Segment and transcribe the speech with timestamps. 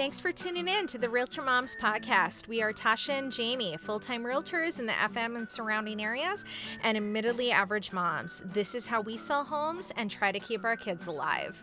[0.00, 2.48] Thanks for tuning in to the Realtor Moms podcast.
[2.48, 6.46] We are Tasha and Jamie, full time realtors in the FM and surrounding areas,
[6.82, 8.40] and admittedly average moms.
[8.46, 11.62] This is how we sell homes and try to keep our kids alive.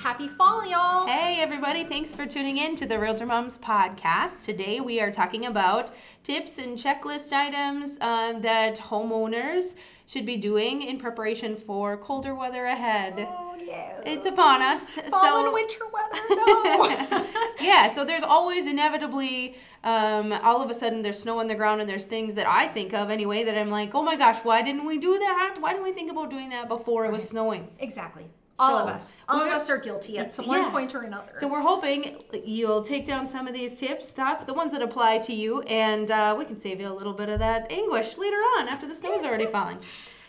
[0.00, 1.06] Happy fall, y'all!
[1.06, 1.84] Hey, everybody.
[1.84, 4.44] Thanks for tuning in to the Realtor Moms podcast.
[4.44, 5.92] Today we are talking about
[6.24, 9.76] tips and checklist items uh, that homeowners
[10.06, 13.14] should be doing in preparation for colder weather ahead.
[13.16, 14.00] Oh, yeah.
[14.04, 14.86] It's upon us.
[14.86, 17.26] Fall so, and winter weather, no!
[17.60, 21.80] yeah, so there's always inevitably, um, all of a sudden, there's snow on the ground,
[21.80, 24.62] and there's things that I think of anyway that I'm like, oh my gosh, why
[24.62, 25.56] didn't we do that?
[25.60, 27.68] Why didn't we think about doing that before it was snowing?
[27.78, 28.24] exactly.
[28.60, 29.18] All of us.
[29.28, 30.62] All of us are guilty at some Yeah.
[30.62, 31.30] one point or another.
[31.36, 35.18] So we're hoping you'll take down some of these tips, thoughts, the ones that apply
[35.18, 38.38] to you, and uh, we can save you a little bit of that anguish later
[38.56, 39.78] on after the snow is already falling.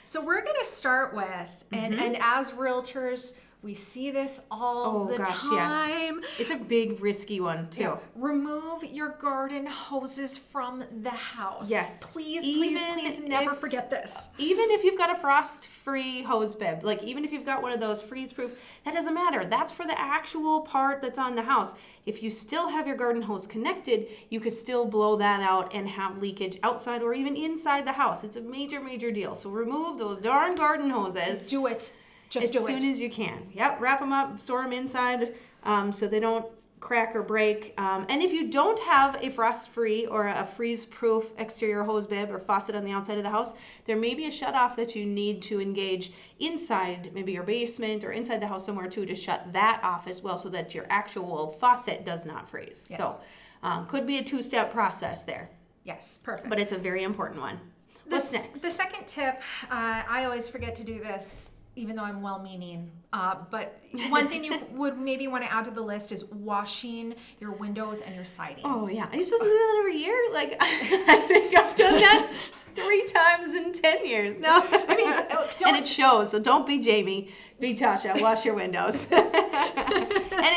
[0.09, 2.03] So we're gonna start with, and mm-hmm.
[2.03, 5.09] and as realtors, we see this all.
[5.09, 5.41] Oh, the gosh, yes.
[5.51, 6.21] time.
[6.37, 7.97] It's a big, risky one too.
[8.15, 11.69] Remove your garden hoses from the house.
[11.69, 12.09] Yes.
[12.09, 14.29] Please, Even please, please never if- forget this.
[14.37, 17.81] Even if you've got a frost-free hose bib, like even if you've got one of
[17.81, 18.51] those freeze-proof,
[18.85, 19.43] that doesn't matter.
[19.43, 21.73] That's for the actual part that's on the house.
[22.05, 25.89] If you still have your garden hose connected, you could still blow that out and
[25.89, 28.23] have leakage outside or even inside the house.
[28.23, 29.35] It's a major, major deal.
[29.35, 31.47] So remove those darn garden hoses.
[31.49, 31.91] Do it.
[32.29, 32.83] Just as soon it.
[32.83, 33.49] as you can.
[33.53, 36.45] Yep, wrap them up, store them inside um, so they don't
[36.79, 37.73] crack or break.
[37.77, 42.39] Um, and if you don't have a frost-free or a freeze-proof exterior hose bib or
[42.39, 43.53] faucet on the outside of the house,
[43.85, 48.13] there may be a shut-off that you need to engage inside, maybe your basement or
[48.13, 51.49] inside the house somewhere too, to shut that off as well, so that your actual
[51.49, 52.87] faucet does not freeze.
[52.89, 52.97] Yes.
[52.97, 53.19] So,
[53.61, 55.49] um, could be a two-step process there,
[55.83, 56.47] yes, perfect.
[56.49, 57.59] but it's a very important one.
[58.05, 58.61] The What's s- next?
[58.61, 62.91] The second tip, uh, I always forget to do this, even though I'm well-meaning.
[63.11, 67.15] Uh, but one thing you would maybe want to add to the list is washing
[67.39, 68.63] your windows and your siding.
[68.65, 70.17] Oh yeah, are you supposed to do that every year?
[70.31, 72.31] Like I think I've done that
[72.75, 74.37] three times in ten years.
[74.37, 76.29] No, I mean, oh, and it shows.
[76.29, 78.21] So don't be Jamie, be Tasha.
[78.21, 79.07] Wash your windows.
[79.11, 79.21] and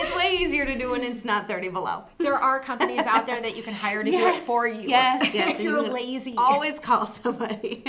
[0.00, 2.04] it's way easier to do when it's not thirty below.
[2.18, 4.88] There are companies out there that you can hire to do it for you.
[4.90, 5.54] Yes, yes.
[5.54, 6.34] if you you're lazy.
[6.36, 7.82] Always call somebody.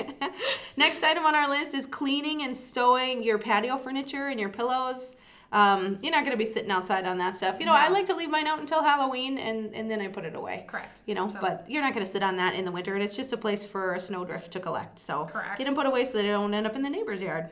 [0.78, 5.16] Next item on our list is cleaning and stowing your patio furniture and your pillows.
[5.52, 7.58] Um, you're not going to be sitting outside on that stuff.
[7.60, 10.26] You know, I like to leave mine out until Halloween and, and then I put
[10.26, 10.66] it away.
[10.68, 11.00] Correct.
[11.06, 13.04] You know, So- but you're not going to sit on that in the winter, and
[13.04, 14.98] it's just a place for a snowdrift to collect.
[14.98, 15.60] So Correct.
[15.60, 17.50] get them put away so they don't end up in the neighbor's yard.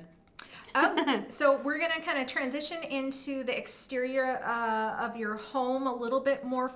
[0.74, 5.94] Oh, so we're gonna kind of transition into the exterior uh, of your home a
[5.94, 6.72] little bit more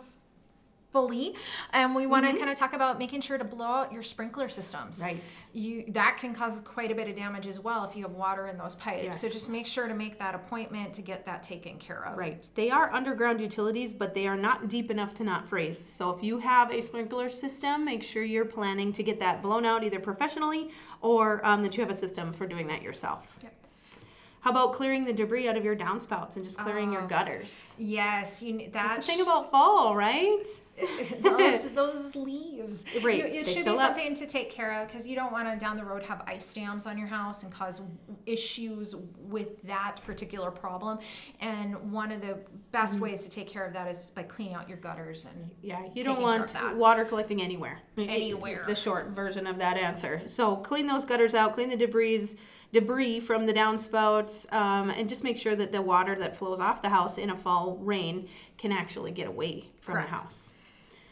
[0.95, 1.35] fully,
[1.73, 4.47] and we want to kind of talk about making sure to blow out your sprinkler
[4.47, 5.00] systems.
[5.00, 5.07] Mm-hmm.
[5.07, 5.45] Right.
[5.51, 8.47] You that can cause quite a bit of damage as well if you have water
[8.47, 9.19] in those pipes.
[9.19, 12.17] So just make sure to make that appointment to get that taken care of.
[12.17, 12.50] Right.
[12.56, 15.78] They are underground utilities, but they are not deep enough to not freeze.
[15.78, 19.66] So if you have a sprinkler system, make sure you're planning to get that blown
[19.66, 23.38] out either professionally or um, that you have a system for doing that yourself.
[23.44, 23.53] Yep.
[24.45, 27.07] How about clearing the debris out of your downspouts and just clearing your Oh.
[27.07, 27.73] gutters?
[27.79, 28.95] Yes, you That's that.
[28.97, 30.45] the thing about fall, right?
[31.19, 32.85] those those leaves.
[33.03, 33.78] Right, You- it they should be up.
[33.78, 36.53] something to take care of because you don't want to down the road have ice
[36.53, 37.81] dams on your house and cause
[38.28, 41.00] issues with that particular problem.
[41.41, 42.38] And one of the
[42.72, 43.03] best Mm-hmm.
[43.03, 46.03] ways to take care of that is by cleaning out your gutters and Yeah, you
[46.03, 47.79] don't want water collecting anywhere.
[47.97, 48.63] Anywhere.
[48.67, 50.22] The short version of that answer.
[50.27, 52.35] So clean those gutters out, clean the debris,
[52.80, 56.81] debris from the downspouts, um, and just make sure that the water that flows off
[56.81, 58.28] the house in a fall rain
[58.58, 60.09] can actually get away from Correct.
[60.09, 60.52] the house.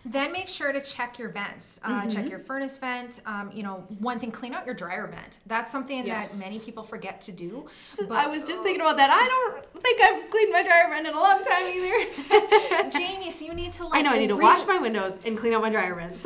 [0.06, 1.80] Then make sure to check your vents.
[1.82, 2.10] Uh, Mm-hmm.
[2.10, 3.22] Check your furnace vent.
[3.26, 5.40] Um, you know, one thing, clean out your dryer vent.
[5.46, 6.36] That's something Yes.
[6.38, 7.68] that many people forget to do.
[8.12, 9.10] I was just thinking about that.
[9.10, 12.90] I don't think I've cleaned my dryer vent in a long time either.
[13.00, 13.98] Jamie, so you need to like.
[13.98, 16.22] I know I need to re- wash my windows and clean out my dryer vents.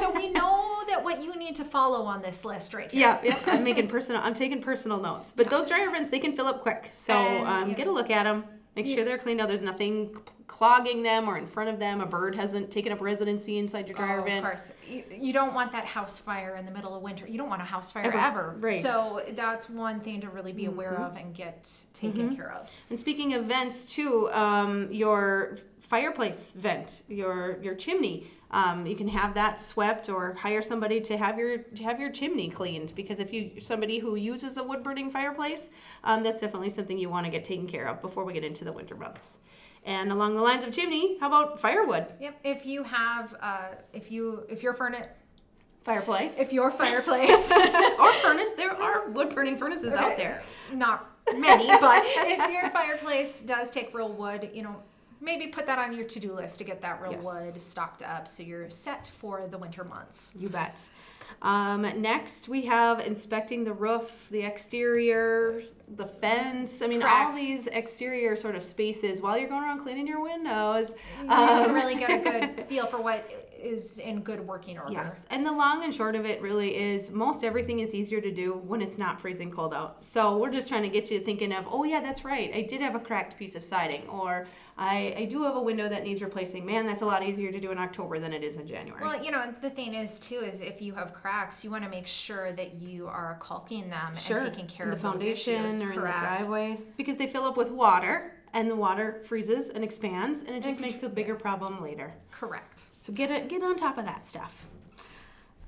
[0.00, 0.57] so we know
[0.88, 3.00] that what you need to follow on this list right here.
[3.00, 3.38] Yeah, yeah.
[3.46, 4.20] I'm making personal.
[4.22, 5.32] I'm taking personal notes.
[5.34, 6.88] But those dryer vents, they can fill up quick.
[6.90, 7.74] So And, um, yeah.
[7.74, 8.44] get a look at them.
[8.76, 9.48] Make sure they're cleaned out.
[9.48, 12.00] There's nothing clogging them or in front of them.
[12.00, 14.38] A bird hasn't taken up residency inside your dryer Oh, vent.
[14.38, 17.26] Of course, you, you don't want that house fire in the middle of winter.
[17.26, 18.18] You don't want a house fire Ever.
[18.18, 18.54] ever.
[18.60, 18.74] Right.
[18.74, 18.82] Mm-hmm.
[18.82, 22.70] So that's one thing to really be aware of and get taken care of.
[22.88, 25.58] And speaking of vents too, um, your
[25.88, 31.16] fireplace vent, your your chimney, um, you can have that swept or hire somebody to
[31.16, 34.82] have your to have your chimney cleaned because if you somebody who uses a wood
[34.82, 35.70] burning fireplace,
[36.04, 38.64] um, that's definitely something you want to get taken care of before we get into
[38.64, 39.40] the winter months.
[39.84, 42.40] And along the lines of chimney, how about firewood Yep.
[42.44, 45.06] If you have, uh, if you, if your furnace,
[45.82, 47.50] fireplace if your fireplace,
[47.98, 48.52] or furnace?
[48.52, 50.42] There are wood burning furnaces out there.
[50.74, 54.82] not many, but if your fireplace does take real wood, you know,
[55.20, 57.24] maybe put that on your to-do list to get that real Yes.
[57.24, 60.32] wood stocked up so you're set for the winter months.
[60.38, 60.88] You bet.
[61.42, 65.60] Um, next, we have inspecting the roof, the exterior,
[65.96, 66.82] the fence.
[66.82, 70.92] I mean, all these exterior sort of spaces while you're going around cleaning your windows.
[71.22, 72.18] you Um, can really get a
[72.56, 74.92] good feel for what is in good working order.
[74.92, 78.30] Yes, and the long and short of it really is most everything is easier to
[78.30, 80.04] do when it's not freezing cold out.
[80.04, 82.80] So we're just trying to get you thinking of, oh yeah, that's right, I did
[82.80, 84.46] have a cracked piece of siding, or
[84.76, 86.64] I, I do have a window that needs replacing.
[86.64, 89.02] Man, that's a lot easier to do in October than it is in January.
[89.02, 91.90] Well, you know, the thing is too is if you have cracks, you want to
[91.90, 95.68] make sure that you are caulking them and taking care the of those foundation or
[95.68, 100.40] in the driveway because they fill up with water and the water freezes and expands
[100.40, 102.12] and it just makes a bigger problem later.
[102.30, 102.84] Correct.
[103.00, 104.66] So get it, get on top of that stuff.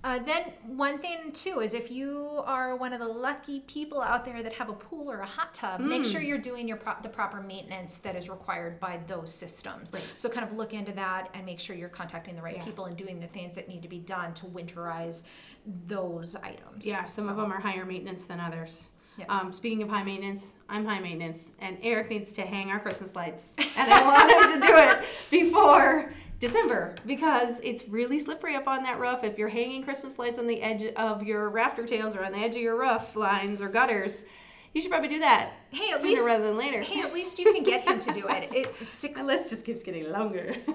[0.02, 4.24] Uh, then one thing too is if you are one of the lucky people out
[4.24, 6.10] there that have a pool or a hot tub, make Hmm.
[6.10, 9.92] sure you're doing your pro- the proper maintenance that is required by those systems.
[9.92, 10.02] Right.
[10.14, 12.64] So kind of look into that and make sure you're contacting the right Yeah.
[12.64, 15.24] people and doing the things that need to be done to winterize
[15.66, 16.86] those items.
[16.86, 18.86] Yeah, some of them are higher maintenance than others.
[19.18, 19.26] Yeah.
[19.28, 23.14] Um, speaking of high maintenance, I'm high maintenance, and Eric needs to hang our Christmas
[23.14, 28.66] lights, and I want him to do it before December because it's really slippery up
[28.66, 29.22] on that roof.
[29.22, 32.38] If you're hanging Christmas lights on the edge of your rafter tails or on the
[32.38, 34.24] edge of your roof lines or gutters,
[34.72, 36.80] you should probably do that Hey, at sooner least- rather than later.
[36.80, 38.50] Hey, at least you can get him to do it.
[38.54, 40.56] It six My list just keeps getting longer.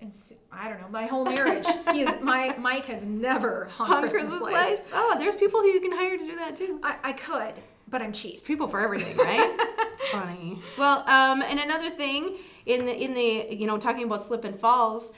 [0.00, 0.88] I, it's, I don't know.
[0.88, 4.82] My whole marriage, he is my Mike has never hung, Hung Christmas, lights.
[4.92, 6.80] Oh, there's people who you can hire to do that too.
[6.82, 7.54] I, I could,
[7.88, 8.44] but I'm cheap.
[8.44, 9.56] people for everything, right?
[10.10, 10.58] Funny.
[10.78, 12.36] Well, um, and another thing
[12.66, 15.12] in the in the you know talking about slip and falls,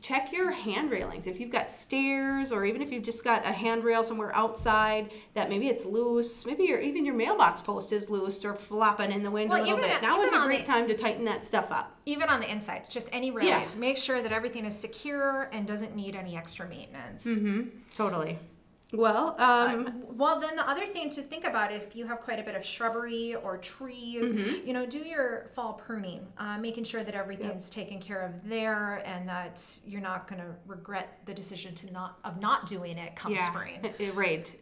[0.00, 1.26] check your hand railings.
[1.26, 5.48] If you've got stairs, or even if you've just got a handrail somewhere outside that
[5.48, 9.30] maybe it's loose, maybe your even your mailbox post is loose or flopping in the
[9.30, 9.90] wind Well, a little bit.
[9.90, 11.96] at- now is a great the- time to tighten that stuff up.
[12.06, 13.76] Even on the inside, just any railings.
[13.76, 17.26] Make sure that everything is secure and doesn't need any extra maintenance.
[17.26, 17.68] Mm-hmm.
[17.96, 18.38] Totally.
[18.92, 22.42] Well, um, Well, then the other thing to think about if you have quite a
[22.42, 24.66] bit of shrubbery or trees, Mm-hmm.
[24.66, 29.02] you know, do your fall pruning, uh, making sure that everything's taken care of there
[29.06, 33.14] and that you're not going to regret the decision to not of not doing it
[33.16, 33.80] come spring.
[34.00, 34.54] Uh, Right.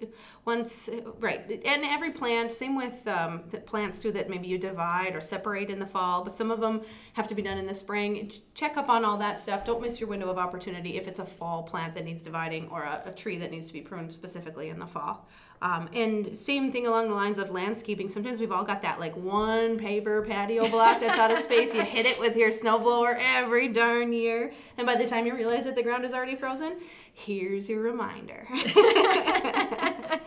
[0.44, 0.88] Once,
[1.20, 1.50] right.
[1.64, 5.70] And every plant, same with um, the plants too that maybe you divide or separate
[5.70, 6.82] in the fall, but some of them
[7.14, 8.30] have to be done in the spring.
[8.54, 9.64] Check up on all that stuff.
[9.64, 12.82] Don't miss your window of opportunity if it's a fall plant that needs dividing or
[12.82, 15.28] a, a tree that needs to be pruned specifically in the fall.
[15.62, 18.08] Um, and same thing along the lines of landscaping.
[18.08, 21.72] Sometimes we've all got that like one paver patio block that's out of space.
[21.72, 25.64] You hit it with your snowblower every darn year, and by the time you realize
[25.66, 26.78] that the ground is already frozen,
[27.14, 28.48] here's your reminder.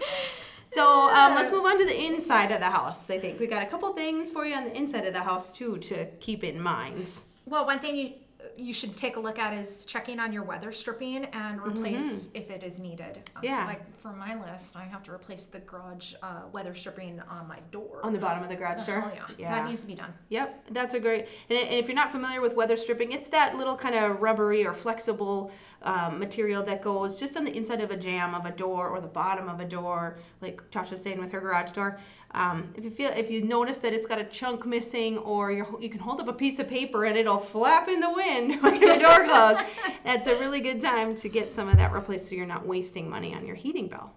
[0.74, 3.10] So um, let's move on to the inside of the house.
[3.10, 5.52] I think we got a couple things for you on the inside of the house
[5.52, 6.98] too to keep in mind.
[7.46, 8.14] Well, one thing you
[8.62, 12.50] you should take a look at is checking on your weather stripping and replace if
[12.50, 13.18] it is needed.
[13.18, 13.46] Um, Mm-hmm.
[13.46, 13.66] Yeah.
[13.66, 17.60] Like for my list, I have to replace the garage uh, weather stripping on my
[17.72, 18.00] door.
[18.04, 19.04] On the bottom of the garage door.
[19.06, 19.50] Oh yeah.
[19.50, 20.14] that needs to be done.
[20.30, 21.28] Yep, that's a great.
[21.50, 24.66] And, and if you're not familiar with weather stripping, it's that little kind of rubbery
[24.66, 28.52] or flexible um, material that goes just on the inside of a jamb of a
[28.52, 31.98] door or the bottom of a door, like Tasha's saying with her garage door.
[32.34, 35.68] Um, if you feel, if you notice that it's got a chunk missing, or you're,
[35.82, 38.76] you can hold up a piece of paper and it'll flap in the wind when
[38.82, 39.62] your door closed,
[40.04, 43.10] that's a really good time to get some of that replaced, so you're not wasting
[43.10, 44.12] money on your heating bill.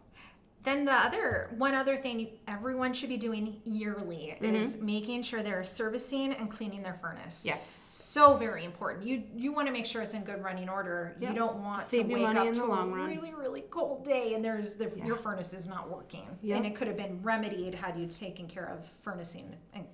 [0.65, 4.55] Then the other one other thing everyone should be doing yearly Mm-hmm.
[4.57, 7.45] is making sure they're servicing and cleaning their furnace.
[7.45, 7.67] Yes.
[7.67, 9.07] So very important.
[9.07, 11.17] You you want to make sure it's in good running order.
[11.21, 11.31] Yep.
[11.31, 13.07] You don't want Save to wake up to long a run.
[13.07, 16.27] really really cold day and there's the, your furnace is not working.
[16.41, 16.57] Yep.
[16.57, 19.85] And it could have been remedied had you taken care of furnacing and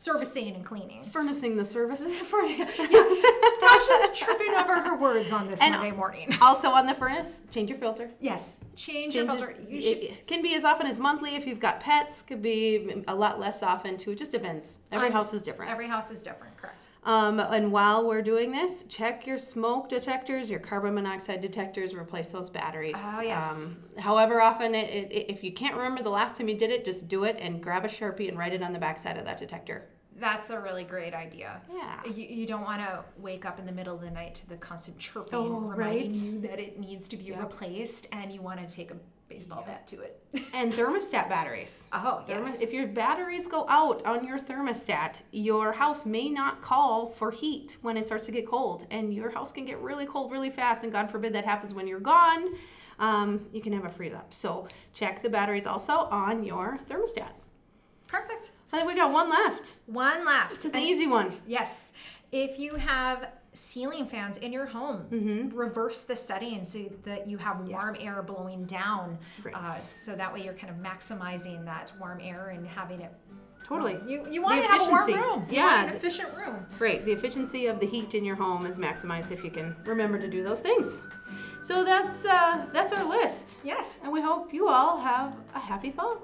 [0.00, 1.04] servicing and cleaning.
[1.04, 2.10] Furnacing the service.
[2.22, 6.34] For, Tasha's tripping over her words on this And- Monday morning.
[6.40, 8.10] also on the furnace, change your filter.
[8.18, 9.54] Yes, change, your it- filter.
[9.68, 12.22] You it, should it can be as often as monthly if you've got pets.
[12.22, 14.12] Could be a lot less often too.
[14.12, 14.78] It just depends.
[14.90, 15.70] Every On- house is different.
[15.70, 16.88] Every house is different, correct?
[17.02, 21.94] Um, and while we're doing this, check your smoke detectors, your carbon monoxide detectors.
[21.94, 22.96] Replace those batteries.
[22.98, 23.66] Oh, yes.
[23.66, 26.84] Um, however often, it, it, if you can't remember the last time you did it,
[26.84, 29.38] just do it and grab a sharpie and write it on the backside of that
[29.38, 29.88] detector.
[30.16, 31.62] That's a really great idea.
[31.74, 32.04] Yeah.
[32.04, 34.56] You, you don't want to wake up in the middle of the night to the
[34.56, 36.12] constant chirping Oh, reminding right.
[36.12, 38.96] you that it needs to be replaced and you want to take a
[39.30, 40.20] baseball bat to it.
[40.52, 41.86] And thermostat batteries.
[41.92, 42.60] oh, Thermo- yes.
[42.60, 47.78] If your batteries go out on your thermostat, your house may not call for heat
[47.80, 50.82] when it starts to get cold, and your house can get really cold really fast.
[50.82, 52.54] And God forbid that happens when you're gone.
[52.98, 54.34] Um, you can have a freeze up.
[54.34, 57.30] So check the batteries also on your thermostat.
[58.08, 58.50] Perfect.
[58.72, 59.74] I think we got one left.
[59.86, 60.52] One left.
[60.52, 61.32] It's an easy one.
[61.46, 61.92] Yes.
[62.32, 67.60] If you have ceiling fans in your home, reverse the setting so that you have
[67.68, 68.04] warm Yes.
[68.04, 69.18] air blowing down.
[69.52, 73.12] Uh, so that way you're kind of maximizing that warm air and having it.
[73.66, 73.98] Totally.
[74.06, 75.46] You, you The want to have a warm room.
[75.48, 75.76] You Yeah.
[75.82, 76.66] want an efficient room.
[76.78, 77.04] Great.
[77.04, 80.28] The efficiency of the heat in your home is maximized if you can remember to
[80.28, 81.02] do those things.
[81.62, 84.00] So that's uh, that's our list, Yes.
[84.02, 86.22] and we hope you all have a happy fall.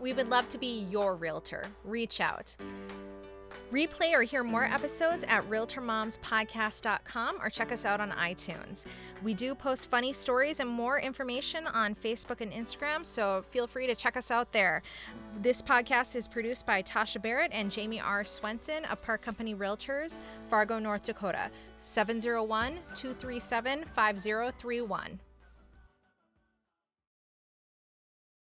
[0.00, 1.64] We would love to be your realtor.
[1.84, 2.56] Reach out.
[3.72, 8.86] Replay or hear more episodes at RealtorMomsPodcast.com or check us out on iTunes.
[9.22, 13.86] We do post funny stories and more information on Facebook and Instagram, so feel free
[13.86, 14.82] to check us out there.
[15.40, 18.24] This podcast is produced by Tasha Barrett and Jamie R.
[18.24, 21.48] Swenson of Park Company Realtors, Fargo, North Dakota.
[21.82, 25.20] 701 237 5031.